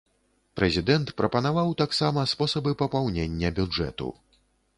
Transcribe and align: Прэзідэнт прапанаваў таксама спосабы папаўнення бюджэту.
Прэзідэнт 0.59 1.11
прапанаваў 1.21 1.69
таксама 1.83 2.25
спосабы 2.33 2.71
папаўнення 2.81 3.53
бюджэту. 3.61 4.09